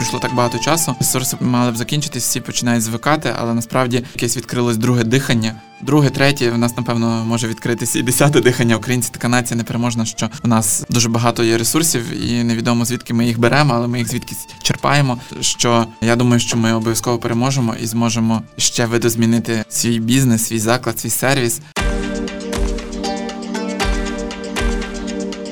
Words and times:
пройшло 0.00 0.18
так 0.18 0.34
багато 0.34 0.58
часу. 0.58 0.96
Ресурси 1.00 1.36
мали 1.40 1.72
б 1.72 1.76
закінчитись, 1.76 2.24
всі 2.24 2.40
починають 2.40 2.82
звикати, 2.82 3.34
але 3.38 3.54
насправді 3.54 4.04
якесь 4.14 4.36
відкрилось 4.36 4.76
друге 4.76 5.04
дихання. 5.04 5.54
Друге, 5.80 6.10
третє, 6.10 6.50
в 6.50 6.58
нас, 6.58 6.76
напевно, 6.76 7.24
може 7.24 7.48
відкритися 7.48 7.98
і 7.98 8.02
десяте 8.02 8.40
дихання. 8.40 8.76
Українці 8.76 9.10
така 9.12 9.28
нація 9.28 9.58
непереможна, 9.58 10.04
що 10.04 10.30
в 10.42 10.48
нас 10.48 10.84
дуже 10.90 11.08
багато 11.08 11.44
є 11.44 11.58
ресурсів, 11.58 12.30
і 12.30 12.44
невідомо 12.44 12.84
звідки 12.84 13.14
ми 13.14 13.26
їх 13.26 13.38
беремо, 13.38 13.74
але 13.74 13.88
ми 13.88 13.98
їх 13.98 14.08
звідкись 14.08 14.48
черпаємо. 14.62 15.18
Що 15.40 15.86
я 16.00 16.16
думаю, 16.16 16.40
що 16.40 16.56
ми 16.56 16.72
обов'язково 16.72 17.18
переможемо 17.18 17.74
і 17.82 17.86
зможемо 17.86 18.42
ще 18.56 18.86
видозмінити 18.86 19.64
свій 19.68 20.00
бізнес, 20.00 20.46
свій 20.46 20.58
заклад, 20.58 21.00
свій 21.00 21.10
сервіс. 21.10 21.60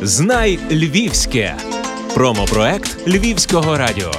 Знай 0.02 0.58
Львівське. 0.70 1.56
Промопроект 2.14 3.08
Львівського 3.08 3.76
радіо. 3.76 4.12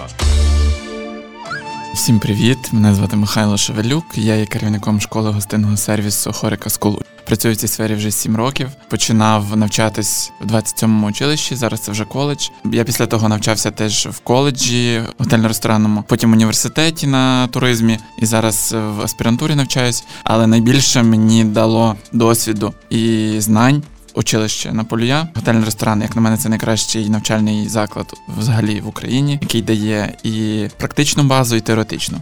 Всім 1.99 2.19
привіт! 2.19 2.57
Мене 2.71 2.95
звати 2.95 3.15
Михайло 3.15 3.57
Шевелюк. 3.57 4.05
Я 4.15 4.35
є 4.35 4.45
керівником 4.45 5.01
школи 5.01 5.31
гостинного 5.31 5.77
сервісу 5.77 6.33
HoReCa 6.33 6.69
School. 6.69 6.99
Працюю 7.25 7.53
в 7.53 7.57
цій 7.57 7.67
сфері 7.67 7.93
вже 7.93 8.11
7 8.11 8.35
років. 8.35 8.69
Починав 8.89 9.57
навчатись 9.57 10.31
в 10.41 10.51
27-му 10.51 11.07
училищі. 11.07 11.55
Зараз 11.55 11.79
це 11.79 11.91
вже 11.91 12.05
коледж. 12.05 12.49
Я 12.65 12.83
після 12.83 13.05
того 13.05 13.29
навчався 13.29 13.71
теж 13.71 14.07
в 14.07 14.19
коледжі, 14.19 15.01
готельно-ресторанному, 15.17 16.03
потім 16.03 16.29
в 16.29 16.33
університеті 16.33 17.07
на 17.07 17.47
туризмі 17.47 17.99
і 18.17 18.25
зараз 18.25 18.75
в 18.97 19.01
аспірантурі 19.01 19.55
навчаюсь. 19.55 20.03
Але 20.23 20.47
найбільше 20.47 21.03
мені 21.03 21.43
дало 21.43 21.95
досвіду 22.11 22.73
і 22.89 23.35
знань 23.39 23.83
училище 24.13 24.73
на 24.73 24.83
Полюя, 24.83 25.27
готельний 25.35 25.65
ресторан, 25.65 26.01
як 26.01 26.15
на 26.15 26.21
мене, 26.21 26.37
це 26.37 26.49
найкращий 26.49 27.09
навчальний 27.09 27.69
заклад 27.69 28.13
взагалі 28.37 28.81
в 28.81 28.87
Україні, 28.87 29.39
який 29.41 29.61
дає 29.61 30.13
і 30.23 30.67
практичну 30.77 31.23
базу, 31.23 31.55
і 31.55 31.61
теоретичну. 31.61 32.17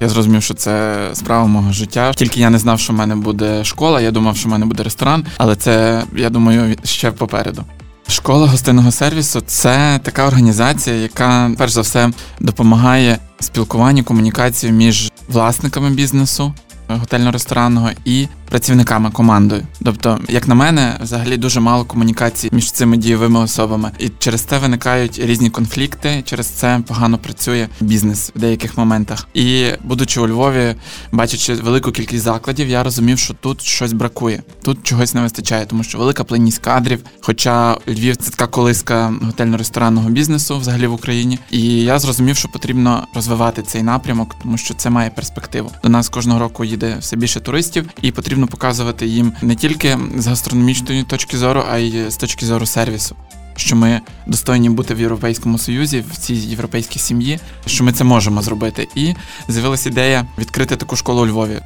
Я 0.00 0.08
зрозумів, 0.08 0.42
що 0.42 0.54
це 0.54 0.96
справа 1.12 1.46
мого 1.46 1.72
життя. 1.72 2.12
Тільки 2.12 2.40
я 2.40 2.50
не 2.50 2.58
знав, 2.58 2.80
що 2.80 2.92
в 2.92 2.96
мене 2.96 3.16
буде 3.16 3.64
школа. 3.64 4.00
Я 4.00 4.10
думав, 4.10 4.36
що 4.36 4.48
в 4.48 4.52
мене 4.52 4.66
буде 4.66 4.82
ресторан, 4.82 5.26
але 5.36 5.56
це 5.56 6.04
я 6.16 6.30
думаю 6.30 6.76
ще 6.84 7.10
попереду. 7.10 7.64
Школа 8.08 8.46
гостинного 8.46 8.92
сервісу 8.92 9.40
це 9.40 10.00
така 10.02 10.26
організація, 10.26 10.96
яка 10.96 11.50
перш 11.58 11.72
за 11.72 11.80
все 11.80 12.10
допомагає 12.40 13.18
спілкуванню, 13.40 14.04
комунікації 14.04 14.72
між 14.72 15.12
власниками 15.28 15.90
бізнесу 15.90 16.54
готельно-ресторанного 16.88 17.90
і 18.04 18.28
працівниками 18.48 19.10
командою. 19.10 19.62
Тобто, 19.84 20.18
як 20.28 20.48
на 20.48 20.54
мене, 20.54 20.98
взагалі 21.02 21.36
дуже 21.36 21.60
мало 21.60 21.84
комунікації 21.84 22.50
між 22.54 22.72
цими 22.72 22.96
дієвими 22.96 23.40
особами, 23.40 23.90
і 23.98 24.08
через 24.18 24.40
це 24.40 24.58
виникають 24.58 25.18
різні 25.18 25.50
конфлікти. 25.50 26.22
Через 26.24 26.46
це 26.46 26.80
погано 26.86 27.18
працює 27.18 27.68
бізнес 27.80 28.32
в 28.36 28.38
деяких 28.38 28.78
моментах. 28.78 29.26
І 29.34 29.66
будучи 29.84 30.20
у 30.20 30.28
Львові, 30.28 30.74
бачачи 31.12 31.54
велику 31.54 31.92
кількість 31.92 32.24
закладів, 32.24 32.68
я 32.68 32.82
розумів, 32.82 33.18
що 33.18 33.34
тут 33.34 33.62
щось 33.62 33.92
бракує, 33.92 34.42
тут 34.62 34.78
чогось 34.82 35.14
не 35.14 35.20
вистачає, 35.20 35.66
тому 35.66 35.82
що 35.82 35.98
велика 35.98 36.24
плинність 36.24 36.58
кадрів. 36.58 37.04
Хоча 37.20 37.76
Львів 37.88 38.16
це 38.16 38.30
така 38.30 38.46
колиска 38.46 39.14
готельно-ресторанного 39.22 40.10
бізнесу 40.10 40.58
взагалі 40.58 40.86
в 40.86 40.92
Україні. 40.92 41.38
І 41.50 41.60
я 41.82 41.98
зрозумів, 41.98 42.36
що 42.36 42.48
потрібно 42.48 43.06
розвивати 43.14 43.62
цей 43.62 43.82
напрямок, 43.82 44.36
тому 44.42 44.56
що 44.56 44.74
це 44.74 44.90
має 44.90 45.10
перспективу. 45.10 45.72
До 45.82 45.88
нас 45.88 46.08
кожного 46.08 46.40
року 46.40 46.64
їде 46.64 46.96
все 47.00 47.16
більше 47.16 47.40
туристів, 47.40 47.88
і 48.02 48.12
потрібно 48.12 48.37
потрібно 48.38 48.46
показувати 48.46 49.06
їм 49.06 49.32
не 49.42 49.54
тільки 49.54 49.98
з 50.16 50.26
гастрономічної 50.26 51.02
точки 51.02 51.36
зору, 51.38 51.64
а 51.70 51.78
й 51.78 52.10
з 52.10 52.16
точки 52.16 52.46
зору 52.46 52.66
сервісу. 52.66 53.16
Що 53.56 53.76
ми 53.76 54.00
достойні 54.26 54.70
бути 54.70 54.94
в 54.94 55.00
Європейському 55.00 55.58
Союзі, 55.58 56.04
в 56.12 56.16
цій 56.16 56.34
європейській 56.34 56.98
сім'ї, 56.98 57.40
що 57.66 57.84
ми 57.84 57.92
це 57.92 58.04
можемо 58.04 58.42
зробити. 58.42 58.88
І 58.94 59.14
з'явилася 59.48 59.88
ідея 59.88 60.26
відкрити 60.38 60.76
таку 60.76 60.96
школу 60.96 61.22
у 61.22 61.26
Львові. 61.26 61.60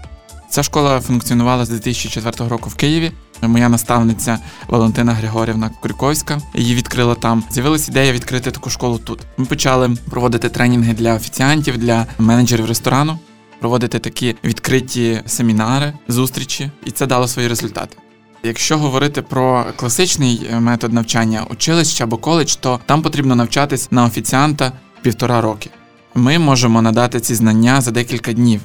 Ця 0.50 0.62
школа 0.62 1.00
функціонувала 1.00 1.64
з 1.64 1.68
2004 1.68 2.48
року 2.48 2.70
в 2.70 2.74
Києві. 2.74 3.12
Моя 3.42 3.68
наставниця 3.68 4.38
Валентина 4.68 5.12
Григорівна 5.12 5.70
Куріковська 5.80 6.40
її 6.54 6.74
відкрила 6.74 7.14
там. 7.14 7.44
З'явилася 7.50 7.92
ідея 7.92 8.12
відкрити 8.12 8.50
таку 8.50 8.70
школу 8.70 8.98
тут. 8.98 9.20
Ми 9.36 9.44
почали 9.44 9.90
проводити 10.10 10.48
тренінги 10.48 10.94
для 10.94 11.14
офіціантів, 11.14 11.78
для 11.78 12.06
менеджерів 12.18 12.66
ресторану 12.66 13.18
проводити 13.62 13.98
такі 13.98 14.36
відкриті 14.44 15.22
семінари, 15.26 15.92
зустрічі, 16.08 16.70
і 16.84 16.90
це 16.90 17.06
дало 17.06 17.28
свої 17.28 17.48
результати. 17.48 17.96
Якщо 18.42 18.78
говорити 18.78 19.22
про 19.22 19.66
класичний 19.76 20.46
е, 20.50 20.60
метод 20.60 20.92
навчання 20.92 21.46
училища 21.50 22.04
або 22.04 22.16
коледж, 22.16 22.54
то 22.54 22.80
там 22.86 23.02
потрібно 23.02 23.34
навчатись 23.34 23.92
на 23.92 24.04
офіціанта 24.04 24.72
півтора 25.02 25.40
роки. 25.40 25.70
Ми 26.14 26.38
можемо 26.38 26.82
надати 26.82 27.20
ці 27.20 27.34
знання 27.34 27.80
за 27.80 27.90
декілька 27.90 28.32
днів 28.32 28.60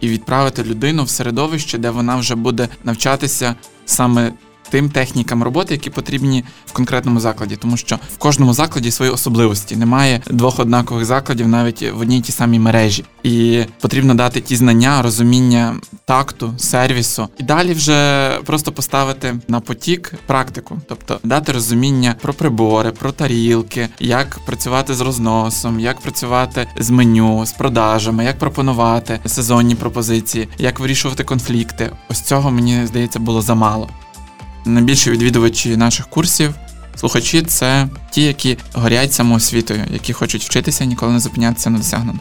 і 0.00 0.08
відправити 0.08 0.64
людину 0.64 1.04
в 1.04 1.08
середовище, 1.08 1.78
де 1.78 1.90
вона 1.90 2.16
вже 2.16 2.34
буде 2.34 2.68
навчатися 2.84 3.54
саме 3.84 4.32
тим 4.72 4.90
технікам 4.90 5.42
роботи, 5.42 5.74
які 5.74 5.90
потрібні 5.90 6.44
в 6.66 6.72
конкретному 6.72 7.20
закладі, 7.20 7.56
тому 7.56 7.76
що 7.76 7.98
в 8.14 8.18
кожному 8.18 8.54
закладі 8.54 8.90
свої 8.90 9.10
особливості. 9.10 9.76
Немає 9.76 10.22
двох 10.30 10.58
однакових 10.60 11.04
закладів 11.04 11.48
навіть 11.48 11.92
в 11.92 12.00
одній 12.00 12.20
тій 12.20 12.32
самій 12.32 12.58
мережі, 12.58 13.04
і 13.22 13.64
потрібно 13.80 14.14
дати 14.14 14.40
ті 14.40 14.56
знання, 14.56 15.02
розуміння 15.02 15.76
такту, 16.04 16.54
сервісу, 16.58 17.28
і 17.38 17.42
далі 17.42 17.72
вже 17.72 18.30
просто 18.44 18.72
поставити 18.72 19.34
на 19.48 19.60
потік 19.60 20.14
практику, 20.26 20.78
тобто 20.88 21.20
дати 21.24 21.52
розуміння 21.52 22.14
про 22.22 22.34
прибори, 22.34 22.90
про 22.90 23.12
тарілки, 23.12 23.88
як 24.00 24.38
працювати 24.46 24.94
з 24.94 25.00
розносом, 25.00 25.80
як 25.80 26.00
працювати 26.00 26.66
з 26.78 26.90
меню, 26.90 27.46
з 27.46 27.52
продажами, 27.52 28.24
як 28.24 28.38
пропонувати 28.38 29.20
сезонні 29.26 29.74
пропозиції, 29.74 30.48
як 30.58 30.80
вирішувати 30.80 31.24
конфлікти. 31.24 31.90
Ось 32.08 32.20
цього 32.20 32.50
мені 32.50 32.86
здається 32.86 33.18
було 33.18 33.42
замало 33.42 33.88
найбільші 34.64 35.10
відвідувачі 35.10 35.76
наших 35.76 36.06
курсів, 36.06 36.54
слухачі 36.96 37.42
це 37.42 37.88
ті, 38.10 38.22
які 38.22 38.58
горять 38.72 39.12
самоосвітою, 39.12 39.84
які 39.92 40.12
хочуть 40.12 40.42
вчитися 40.42 40.84
ніколи 40.84 41.12
не 41.12 41.20
зупинятися 41.20 41.70
на 41.70 41.78
досягненому. 41.78 42.20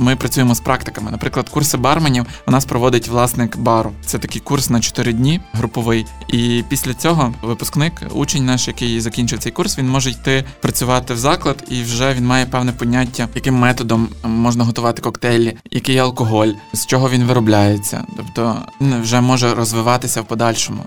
Ми 0.00 0.16
працюємо 0.16 0.54
з 0.54 0.60
практиками. 0.60 1.10
Наприклад, 1.10 1.48
курси 1.48 1.76
барменів 1.76 2.26
у 2.46 2.50
нас 2.50 2.64
проводить 2.64 3.08
власник 3.08 3.56
бару. 3.56 3.92
Це 4.06 4.18
такий 4.18 4.40
курс 4.40 4.70
на 4.70 4.80
4 4.80 5.12
дні, 5.12 5.40
груповий. 5.52 6.06
І 6.28 6.64
після 6.68 6.94
цього 6.94 7.34
випускник, 7.42 8.02
учень 8.14 8.44
наш, 8.44 8.68
який 8.68 9.00
закінчив 9.00 9.38
цей 9.38 9.52
курс, 9.52 9.78
він 9.78 9.88
може 9.88 10.10
йти 10.10 10.44
працювати 10.60 11.14
в 11.14 11.18
заклад, 11.18 11.64
і 11.68 11.82
вже 11.82 12.14
він 12.14 12.26
має 12.26 12.46
певне 12.46 12.72
поняття, 12.72 13.28
яким 13.34 13.54
методом 13.54 14.08
можна 14.24 14.64
готувати 14.64 15.02
коктейлі, 15.02 15.56
який 15.70 15.98
алкоголь, 15.98 16.52
з 16.72 16.86
чого 16.86 17.10
він 17.10 17.24
виробляється. 17.24 18.04
Тобто 18.16 18.56
він 18.80 19.02
вже 19.02 19.20
може 19.20 19.54
розвиватися 19.54 20.20
в 20.20 20.24
подальшому. 20.24 20.84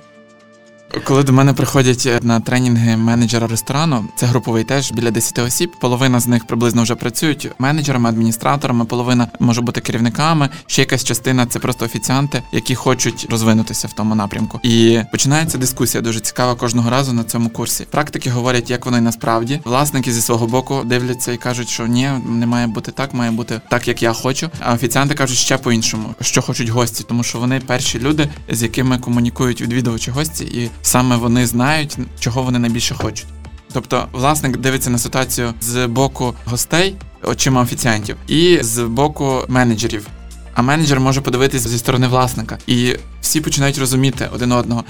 Коли 1.04 1.24
до 1.24 1.34
мене 1.34 1.54
приходять 1.54 2.06
е, 2.06 2.20
на 2.22 2.40
тренінги 2.40 2.98
менеджера 2.98 3.48
ресторану, 3.48 4.06
це 4.16 4.26
груповий 4.26 4.64
теж 4.64 4.92
біля 4.92 5.12
10 5.12 5.40
осіб. 5.40 5.72
Половина 5.80 6.20
з 6.20 6.28
них 6.28 6.48
приблизно 6.48 6.84
вже 6.84 6.96
працюють 6.96 7.52
менеджерами, 7.60 8.10
адміністраторами, 8.10 8.86
половина 8.86 9.28
може 9.40 9.62
бути 9.62 9.82
керівниками. 9.82 10.50
Ще 10.68 10.82
якась 10.82 11.04
частина 11.04 11.46
це 11.46 11.60
просто 11.60 11.86
офіціанти, 11.86 12.44
які 12.52 12.76
хочуть 12.76 13.28
розвинутися 13.30 13.88
в 13.88 13.94
тому 13.94 14.16
напрямку. 14.16 14.60
І 14.64 15.00
починається 15.12 15.58
дискусія 15.58 16.02
дуже 16.02 16.20
цікава 16.20 16.56
кожного 16.56 16.90
разу 16.90 17.14
на 17.14 17.24
цьому 17.24 17.50
курсі. 17.50 17.86
Практики 17.90 18.30
говорять, 18.30 18.70
як 18.70 18.86
воно 18.86 18.98
і 18.98 19.02
насправді. 19.02 19.62
Власники 19.66 20.14
зі 20.14 20.22
свого 20.22 20.48
боку 20.48 20.82
дивляться 20.86 21.32
і 21.32 21.38
кажуть, 21.38 21.70
що 21.70 21.88
ні, 21.88 22.10
не 22.30 22.46
має 22.46 22.68
бути 22.68 22.92
так, 22.92 23.14
має 23.14 23.32
бути 23.32 23.62
так, 23.70 23.88
як 23.88 24.04
я 24.04 24.14
хочу. 24.14 24.50
А 24.60 24.74
офіціанти 24.74 25.16
кажуть 25.16 25.38
ще 25.38 25.58
по-іншому, 25.58 26.16
що 26.22 26.42
хочуть 26.42 26.70
гості, 26.70 27.06
тому 27.08 27.24
що 27.24 27.40
вони 27.40 27.60
перші 27.60 28.00
люди, 28.00 28.30
з 28.50 28.64
якими 28.64 28.98
комунікують 28.98 29.62
відвідувачі 29.62 30.12
гості 30.12 30.44
і 30.44 30.70
саме 30.84 31.16
вони 31.16 31.48
знають, 31.48 31.98
чого 32.20 32.44
вони 32.44 32.60
найбільше 32.60 32.96
хочуть. 32.96 33.28
Тобто, 33.74 34.08
власник 34.12 34.58
дивиться 34.58 34.90
на 34.90 34.98
ситуацію 34.98 35.54
з 35.62 35.88
боку 35.88 36.34
гостей, 36.46 36.96
очима 37.24 37.62
офіціантів, 37.62 38.16
і 38.28 38.58
з 38.62 38.84
боку 38.84 39.42
менеджерів. 39.48 40.08
А 40.54 40.62
менеджер 40.62 41.00
може 41.00 41.22
подивитися 41.22 41.70
зі 41.70 41.78
сторони 41.78 42.08
власника, 42.08 42.58
і 42.68 42.96
всі 43.22 43.42
починають 43.42 43.78
розуміти 43.78 44.30
один 44.34 44.52
одного. 44.52 44.84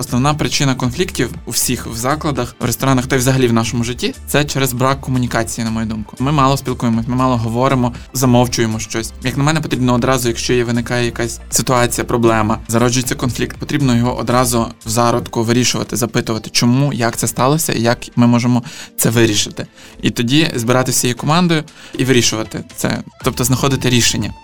Основна 0.00 0.34
причина 0.34 0.74
конфліктів 0.74 1.30
у 1.46 1.50
всіх 1.50 1.86
в 1.86 1.94
закладах, 1.94 2.54
в 2.60 2.64
ресторанах 2.64 3.06
та 3.06 3.16
й 3.16 3.18
взагалі 3.18 3.48
в 3.48 3.52
нашому 3.52 3.84
житті 3.84 4.14
це 4.26 4.44
через 4.44 4.72
брак 4.72 5.00
комунікації, 5.00 5.64
на 5.64 5.70
мою 5.70 5.86
думку. 5.86 6.16
Ми 6.18 6.32
мало 6.32 6.56
спілкуємось, 6.56 7.06
ми 7.08 7.16
мало 7.16 7.36
говоримо, 7.36 7.92
замовчуємо 8.12 8.78
щось. 8.78 9.12
Як 9.22 9.36
на 9.36 9.44
мене, 9.44 9.60
потрібно 9.60 9.94
одразу, 9.94 10.28
якщо 10.28 10.52
є 10.52 10.64
виникає 10.64 11.04
якась 11.04 11.40
ситуація, 11.50 12.04
проблема, 12.04 12.58
зароджується 12.68 13.14
конфлікт, 13.14 13.56
потрібно 13.56 13.96
його 13.96 14.16
одразу 14.16 14.66
в 14.86 14.88
зародку 14.88 15.42
вирішувати, 15.42 15.96
запитувати, 15.96 16.50
чому, 16.50 16.92
як 16.92 17.16
це 17.16 17.26
сталося, 17.26 17.72
і 17.72 17.82
як 17.82 17.98
ми 18.16 18.26
можемо 18.26 18.62
це 18.96 19.10
вирішити. 19.10 19.66
І 20.02 20.10
тоді 20.10 20.50
збирати 20.54 20.92
всією 20.92 21.16
командою 21.16 21.64
і 21.98 22.04
вирішувати 22.04 22.64
це, 22.76 23.02
тобто 23.24 23.44
знаходити 23.44 23.90
рішення. 23.90 24.34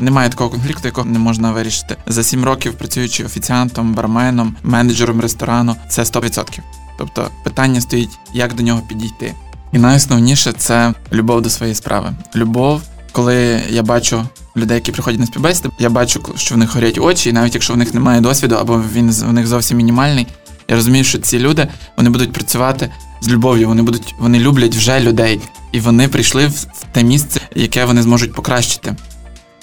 Немає 0.00 0.30
такого 0.30 0.50
конфлікту, 0.50 0.88
якого 0.88 1.06
не 1.06 1.18
можна 1.18 1.52
вирішити. 1.52 1.96
За 2.06 2.22
сім 2.22 2.44
років 2.44 2.74
працюючи 2.74 3.24
офіціантом, 3.24 3.94
барменом, 3.94 4.56
менеджером 4.62 5.20
ресторану, 5.20 5.76
це 5.88 6.02
100%. 6.02 6.58
Тобто 6.98 7.30
питання 7.44 7.80
стоїть, 7.80 8.18
як 8.32 8.54
до 8.54 8.62
нього 8.62 8.82
підійти. 8.88 9.34
І 9.72 9.78
найосновніше 9.78 10.52
це 10.52 10.94
любов 11.12 11.42
до 11.42 11.50
своєї 11.50 11.74
справи. 11.74 12.12
Любов, 12.36 12.82
коли 13.12 13.62
я 13.70 13.82
бачу 13.82 14.24
людей, 14.56 14.74
які 14.74 14.92
приходять 14.92 15.20
на 15.20 15.26
співбесіди, 15.26 15.68
я 15.78 15.90
бачу, 15.90 16.20
що 16.36 16.54
в 16.54 16.58
них 16.58 16.74
горять 16.74 16.98
очі, 16.98 17.30
і 17.30 17.32
навіть 17.32 17.54
якщо 17.54 17.74
в 17.74 17.76
них 17.76 17.94
немає 17.94 18.20
досвіду, 18.20 18.54
або 18.54 18.82
він 18.94 19.10
в 19.10 19.32
них 19.32 19.46
зовсім 19.46 19.76
мінімальний, 19.76 20.26
я 20.68 20.76
розумію, 20.76 21.04
що 21.04 21.18
ці 21.18 21.38
люди 21.38 21.68
вони 21.96 22.10
будуть 22.10 22.32
працювати 22.32 22.90
з 23.20 23.28
любов'ю, 23.28 23.68
вони 23.68 23.82
будуть, 23.82 24.14
вони 24.18 24.38
люблять 24.38 24.74
вже 24.74 25.00
людей, 25.00 25.40
і 25.72 25.80
вони 25.80 26.08
прийшли 26.08 26.46
в 26.46 26.66
те 26.92 27.02
місце, 27.02 27.40
яке 27.54 27.84
вони 27.84 28.02
зможуть 28.02 28.34
покращити. 28.34 28.96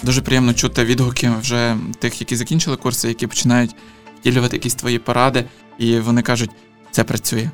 Дуже 0.03 0.21
приємно 0.21 0.53
чути 0.53 0.85
відгуки 0.85 1.31
вже 1.41 1.77
тих, 1.99 2.21
які 2.21 2.35
закінчили 2.35 2.77
курси, 2.77 3.07
які 3.07 3.27
починають 3.27 3.75
втілювати 4.19 4.55
якісь 4.55 4.75
твої 4.75 4.99
поради, 4.99 5.45
і 5.77 5.99
вони 5.99 6.21
кажуть, 6.21 6.49
це 6.91 7.03
працює. 7.03 7.49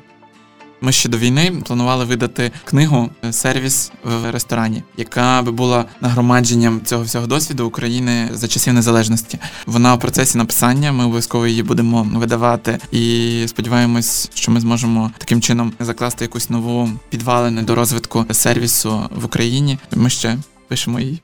Ми 0.80 0.92
ще 0.92 1.08
до 1.08 1.18
війни 1.18 1.62
планували 1.66 2.04
видати 2.04 2.52
книгу 2.64 3.10
е, 3.24 3.32
Сервіс 3.32 3.92
в 4.04 4.30
ресторані, 4.30 4.82
яка 4.96 5.42
би 5.42 5.52
була 5.52 5.84
нагромадженням 6.00 6.80
цього 6.84 7.02
всього 7.02 7.26
досвіду 7.26 7.66
України 7.66 8.28
за 8.32 8.48
часів 8.48 8.74
незалежності. 8.74 9.38
Вона 9.66 9.94
в 9.94 10.00
процесі 10.00 10.38
написання. 10.38 10.92
Ми 10.92 11.04
обов'язково 11.04 11.46
її 11.46 11.62
будемо 11.62 12.02
видавати 12.14 12.78
і 12.92 13.44
сподіваємось, 13.48 14.30
що 14.34 14.52
ми 14.52 14.60
зможемо 14.60 15.10
таким 15.18 15.40
чином 15.40 15.72
закласти 15.80 16.24
якусь 16.24 16.50
нову 16.50 16.90
підвалину 17.10 17.62
до 17.62 17.74
розвитку 17.74 18.26
сервісу 18.30 19.08
в 19.10 19.24
Україні. 19.24 19.78
Ми 19.96 20.10
ще 20.10 20.36
пишемо 20.68 21.00
її. 21.00 21.22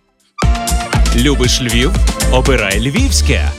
Любиш 1.17 1.63
Львів? 1.63 1.93
Обирай 2.33 2.81
Львівське. 2.81 3.51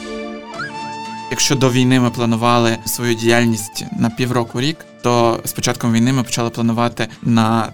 Якщо 1.31 1.55
до 1.55 1.71
війни 1.71 1.99
ми 1.99 2.09
планували 2.09 2.77
свою 2.85 3.15
діяльність 3.15 3.85
на 3.99 4.09
півроку 4.09 4.61
рік, 4.61 4.77
то 5.01 5.39
з 5.45 5.53
початком 5.53 5.93
війни 5.93 6.13
ми 6.13 6.23
почали 6.23 6.49
планувати 6.49 7.07
на 7.21 7.73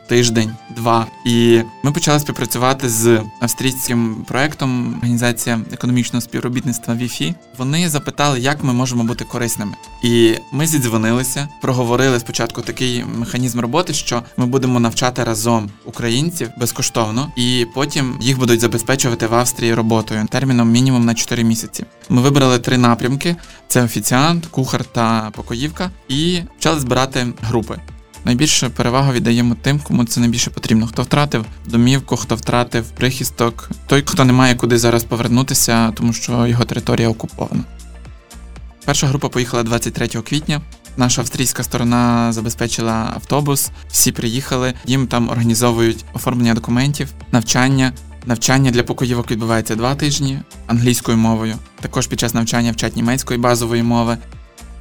тиждень-два. 0.72 1.08
І 1.26 1.62
ми 1.84 1.92
почали 1.92 2.20
співпрацювати 2.20 2.90
з 2.90 3.22
австрійським 3.40 4.26
проектом 4.28 4.94
Організація 4.98 5.60
економічного 5.74 6.22
співробітництва 6.22 6.96
ВІФІ. 6.96 7.36
Вони 7.58 7.90
запитали, 7.90 8.40
як 8.40 8.64
ми 8.64 8.74
можемо 8.74 9.04
бути 9.04 9.26
корисними. 9.26 9.74
І 10.04 10.36
ми 10.52 10.68
зідзвонилися, 10.68 11.48
проговорили 11.62 12.20
спочатку 12.20 12.62
такий 12.62 13.06
механізм 13.18 13.60
роботи, 13.60 13.94
що 13.94 14.24
ми 14.38 14.46
будемо 14.46 14.80
навчати 14.80 15.24
разом 15.24 15.70
українців 15.86 16.50
безкоштовно, 16.60 17.32
і 17.36 17.66
потім 17.74 18.18
їх 18.22 18.40
будуть 18.40 18.60
забезпечувати 18.60 19.28
в 19.28 19.36
Австрії 19.36 19.74
роботою 19.74 20.28
терміном 20.30 20.72
мінімум 20.72 21.06
на 21.06 21.14
4 21.14 21.44
місяці. 21.44 21.86
Ми 22.10 22.22
вибрали 22.22 22.60
три 22.60 22.78
напрямки: 22.78 23.36
це 23.68 23.84
офіціант, 23.84 24.46
кухар 24.46 24.86
та 24.86 25.32
покоївка, 25.36 25.92
і 26.08 26.42
почали 26.58 26.80
збирати 26.80 27.28
групи. 27.42 27.80
Найбільше 28.26 28.70
перевагу 28.70 29.12
віддаємо 29.12 29.56
тим, 29.62 29.80
кому 29.80 30.06
це 30.06 30.20
найбільше 30.20 30.50
потрібно. 30.50 30.88
Хто 30.88 31.04
втратив 31.04 31.46
домівку, 31.66 32.18
хто 32.18 32.36
втратив 32.36 32.86
прихисток, 32.86 33.70
той, 33.88 34.04
хто 34.06 34.26
не 34.26 34.34
має 34.34 34.56
куди 34.56 34.78
зараз 34.78 35.04
повернутися, 35.04 35.92
тому 35.92 36.14
що 36.14 36.48
його 36.48 36.66
територія 36.66 37.10
окупована. 37.10 37.64
Перша 38.86 39.08
група 39.08 39.30
поїхала 39.30 39.64
23 39.64 40.08
квітня. 40.08 40.62
Наша 40.98 41.22
австрійська 41.22 41.64
сторона 41.64 42.34
забезпечила 42.34 43.12
автобус, 43.16 43.72
всі 43.92 44.12
приїхали, 44.12 44.74
їм 44.86 45.08
там 45.08 45.30
організовують 45.30 46.06
оформлення 46.14 46.54
документів, 46.54 47.10
навчання. 47.32 47.94
Навчання 48.26 48.72
для 48.72 48.84
покоївок 48.84 49.32
відбувається 49.32 49.76
два 49.76 49.96
тижні 49.96 50.40
англійською 50.68 51.18
мовою. 51.18 51.56
Також 51.82 52.08
під 52.08 52.20
час 52.20 52.34
навчання 52.34 52.72
вчать 52.72 52.96
німецької 52.96 53.40
базової 53.40 53.84
мови. 53.84 54.18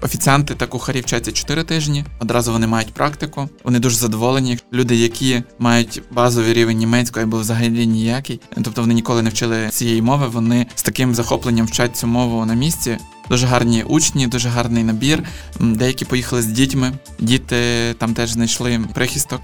Офіціанти 0.03 0.55
та 0.55 0.67
кухарі 0.67 1.01
вчаться 1.01 1.33
4 1.33 1.65
тижні. 1.65 2.05
Одразу 2.19 2.53
вони 2.53 2.67
мають 2.67 2.95
практику. 2.95 3.49
Вони 3.65 3.79
дуже 3.79 3.97
задоволені. 3.97 4.59
Люди, 4.73 4.97
які 4.97 5.43
мають 5.59 6.03
базовий 6.11 6.53
рівень 6.53 6.77
німецької 6.77 7.25
або 7.25 7.39
взагалі 7.39 7.87
ніякий, 7.87 8.41
тобто 8.65 8.81
вони 8.81 8.95
ніколи 8.95 9.23
не 9.23 9.31
вчили 9.31 9.69
цієї 9.69 10.03
мови. 10.03 10.29
Вони 10.29 10.67
з 10.75 10.83
таким 10.83 11.15
захопленням 11.15 11.67
вчать 11.67 11.97
цю 11.97 12.07
мову 12.07 12.47
на 12.47 12.55
місці. 12.55 12.99
Дуже 13.31 13.47
гарні 13.47 13.83
учні, 13.83 14.27
дуже 14.27 14.49
гарний 14.49 14.85
набір. 14.85 15.23
Деякі 15.61 16.05
поїхали 16.05 16.43
з 16.43 16.47
дітьми. 16.47 16.93
Діти 17.19 17.95
там 17.99 18.15
теж 18.15 18.31
знайшли 18.31 18.81
прихисток. 18.95 19.41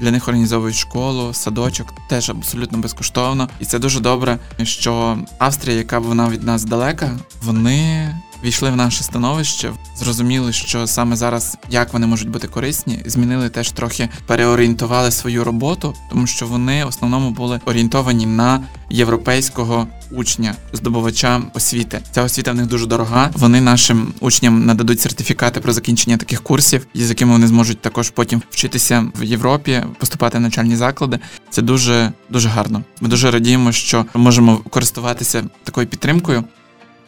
Для 0.00 0.10
них 0.10 0.28
організовують 0.28 0.76
школу, 0.76 1.34
садочок, 1.34 1.94
теж 2.08 2.30
абсолютно 2.30 2.78
безкоштовно. 2.78 3.48
І 3.60 3.64
це 3.64 3.78
дуже 3.78 4.00
добре, 4.00 4.38
що 4.62 5.18
Австрія, 5.38 5.76
яка 5.76 5.98
вона 5.98 6.28
від 6.28 6.42
нас 6.42 6.64
далека, 6.64 7.18
вони 7.42 8.14
війшли 8.44 8.70
в 8.70 8.76
наше 8.76 9.04
становище, 9.04 9.72
зрозуміли, 9.96 10.52
що 10.52 10.86
саме 10.86 11.16
зараз 11.16 11.58
як 11.70 11.92
вони 11.92 12.06
можуть 12.06 12.28
бути 12.28 12.48
корисні, 12.48 13.02
змінили 13.06 13.48
теж 13.48 13.70
трохи 13.70 14.08
переорієнтували 14.26 15.10
свою 15.10 15.44
роботу, 15.44 15.94
тому 16.10 16.26
що 16.26 16.46
вони 16.46 16.84
в 16.84 16.88
основному 16.88 17.30
були 17.30 17.60
орієнтовані 17.66 18.26
на 18.26 18.60
європейського 18.90 19.86
учня, 20.10 20.54
здобувача 20.72 21.42
освіти. 21.54 22.00
Ця 22.10 22.22
освіта 22.22 22.52
в 22.52 22.54
них 22.54 22.66
дуже 22.66 22.86
дорога. 22.86 23.30
Вони 23.34 23.60
нашим 23.60 24.12
учням 24.20 24.66
нададуть 24.66 25.00
сертифікати 25.00 25.60
про 25.60 25.72
закінчення 25.72 26.16
таких 26.16 26.42
курсів, 26.42 26.86
з 26.94 27.08
якими 27.08 27.32
вони 27.32 27.46
зможуть 27.46 27.80
також 27.80 28.10
потім 28.10 28.42
вчитися 28.50 29.06
в 29.14 29.24
Європі, 29.24 29.84
поступати 29.98 30.38
в 30.38 30.40
навчальні 30.40 30.76
заклади. 30.76 31.18
Це 31.50 31.62
дуже 31.62 32.12
дуже 32.30 32.48
гарно. 32.48 32.82
Ми 33.00 33.08
дуже 33.08 33.30
радіємо, 33.30 33.72
що 33.72 34.06
можемо 34.14 34.56
користуватися 34.56 35.44
такою 35.64 35.86
підтримкою. 35.86 36.44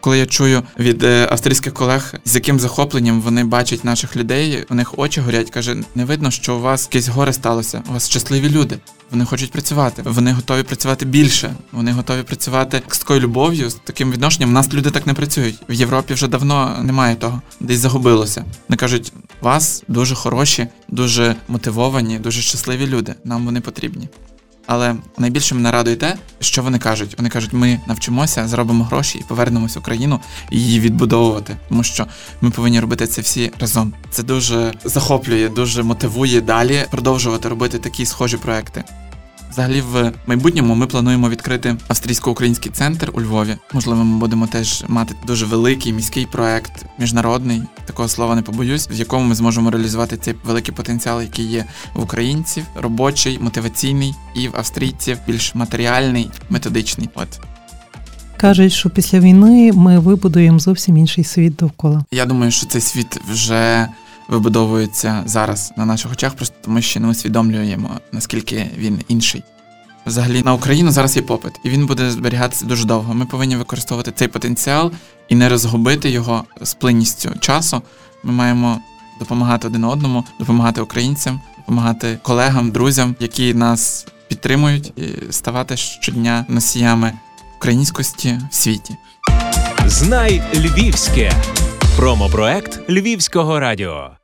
Коли 0.01 0.19
я 0.19 0.27
чую 0.27 0.63
від 0.79 1.03
е, 1.03 1.29
австрійських 1.31 1.75
колег, 1.75 2.15
з 2.25 2.35
яким 2.35 2.61
захопленням 2.61 3.21
вони 3.21 3.45
бачать 3.45 3.85
наших 3.85 4.17
людей, 4.17 4.67
у 4.71 4.75
них 4.75 4.99
очі 4.99 5.21
горять, 5.21 5.51
каже: 5.51 5.77
не 5.95 6.05
видно, 6.05 6.31
що 6.31 6.57
у 6.57 6.61
вас 6.61 6.89
якесь 6.93 7.09
горе 7.09 7.33
сталося. 7.33 7.83
У 7.91 7.93
вас 7.93 8.09
щасливі 8.09 8.51
люди. 8.51 8.79
Вони 9.11 9.25
хочуть 9.25 9.53
працювати. 9.53 10.03
Вони 10.05 10.33
готові 10.33 10.63
працювати 10.63 11.05
більше. 11.05 11.55
Вони 11.73 11.93
готові 11.93 12.23
працювати 12.23 12.83
з 12.89 12.99
такою 12.99 13.21
любов'ю, 13.21 13.71
з 13.71 13.75
таким 13.75 14.13
відношенням. 14.13 14.51
У 14.51 14.53
нас 14.53 14.73
люди 14.73 14.91
так 14.91 15.07
не 15.07 15.15
працюють. 15.15 15.59
В 15.69 15.73
Європі 15.73 16.15
вже 16.15 16.29
давно 16.29 16.79
немає 16.83 17.17
того, 17.17 17.43
десь 17.61 17.79
загубилося. 17.79 18.45
Вони 18.69 18.77
кажуть, 18.77 19.13
вас 19.41 19.83
дуже 19.89 20.15
хороші, 20.15 20.67
дуже 20.89 21.37
мотивовані, 21.49 22.19
дуже 22.19 22.43
щасливі 22.43 22.87
люди. 22.87 23.15
Нам 23.25 23.45
вони 23.45 23.61
потрібні. 23.61 24.09
Але 24.67 24.97
найбільше 25.19 25.55
мене 25.55 25.71
радує 25.71 25.97
те, 25.97 26.17
що 26.41 26.63
вони 26.63 26.79
кажуть. 26.79 27.15
Вони 27.17 27.29
кажуть, 27.29 27.53
ми 27.53 27.81
навчимося, 27.87 28.49
зробимо 28.49 28.85
гроші 28.85 29.19
і 29.19 29.23
повернемось 29.23 29.77
в 29.77 29.79
Україну 29.79 30.21
і 30.51 30.61
її 30.61 30.81
відбудовувати, 30.81 31.57
тому 31.69 31.83
що 31.83 32.07
ми 32.41 32.51
повинні 32.51 32.81
робити 32.81 33.07
це 33.07 33.21
всі 33.21 33.53
разом. 33.61 33.93
Це 34.11 34.23
дуже 34.23 34.75
захоплює, 34.85 35.49
дуже 35.49 35.83
мотивує 35.83 36.41
далі 36.41 36.87
продовжувати 36.91 37.49
робити 37.49 37.79
такі 37.79 38.07
схожі 38.07 38.37
проекти. 38.37 38.85
Взагалі, 39.51 39.81
в 39.81 40.13
майбутньому 40.27 40.75
ми 40.75 40.87
плануємо 40.87 41.29
відкрити 41.29 41.77
австрійсько-український 41.89 42.73
центр 42.73 43.11
у 43.13 43.21
Львові. 43.21 43.57
Можливо, 43.73 44.05
ми 44.05 44.19
будемо 44.19 44.47
теж 44.47 44.85
мати 44.89 45.15
дуже 45.27 45.47
великий 45.47 45.93
міський 45.93 46.27
проект, 46.27 46.85
міжнародний, 46.99 47.63
такого 47.85 48.09
слова 48.09 48.35
не 48.35 48.43
побоюсь, 48.43 48.89
в 48.91 48.93
якому 48.93 49.25
ми 49.25 49.35
зможемо 49.35 49.71
реалізувати 49.71 50.17
цей 50.17 50.35
великий 50.45 50.75
потенціал, 50.75 51.23
який 51.23 51.47
є 51.47 51.65
в 51.95 52.03
українців, 52.03 52.65
робочий, 52.75 53.39
мотиваційний, 53.39 54.15
і 54.35 54.49
в 54.49 54.57
австрійців 54.57 55.19
більш 55.27 55.55
матеріальний, 55.55 56.31
методичний. 56.51 57.09
От 57.15 57.41
кажуть, 58.37 58.73
що 58.73 58.91
після 58.91 59.21
війни 59.21 59.73
ми 59.73 59.99
вибудуємо 59.99 60.59
зовсім 60.59 60.97
інший 60.97 61.25
світ 61.25 61.57
довкола. 61.57 62.05
Я 62.11 62.27
думаю, 62.27 62.51
що 62.51 62.67
цей 62.67 62.81
світ 62.81 63.21
вже 63.33 63.89
вибудовується 64.31 65.23
зараз 65.27 65.73
на 65.77 65.87
наших 65.87 66.13
очах, 66.13 66.35
просто 66.35 66.55
ми 66.67 66.83
ще 66.83 67.01
не 67.01 67.09
усвідомлюємо, 67.09 67.91
наскільки 68.13 68.71
він 68.79 69.01
інший. 69.09 69.43
Взагалі 70.07 70.43
на 70.43 70.55
Україну 70.55 70.91
зараз 70.91 71.17
є 71.17 71.23
попит, 71.23 71.53
і 71.65 71.71
він 71.71 71.87
буде 71.87 72.11
зберігатися 72.11 72.67
дуже 72.67 72.85
довго. 72.85 73.15
Ми 73.15 73.27
повинні 73.27 73.57
використовувати 73.57 74.13
цей 74.13 74.29
потенціал 74.29 74.93
і 75.29 75.35
не 75.35 75.49
розгубити 75.49 76.11
його 76.11 76.45
з 76.63 76.75
плинністю 76.75 77.31
часу. 77.41 77.83
Ми 78.23 78.33
маємо 78.33 78.81
допомагати 79.19 79.67
один 79.67 79.85
одному, 79.85 80.25
допомагати 80.39 80.81
українцям, 80.81 81.41
допомагати 81.57 82.19
колегам, 82.23 82.71
друзям, 82.71 83.17
які 83.21 83.55
нас 83.55 84.07
підтримують, 84.29 84.93
і 84.97 85.33
ставати 85.33 85.77
щодня 85.77 86.45
носіями 86.49 87.13
українськості 87.57 88.39
в 88.51 88.55
світі. 88.55 88.97
Знай 89.87 90.43
Львівське 90.55 91.33
промопроект 91.97 92.91
Львівського 92.91 93.61
радіо. 93.61 94.20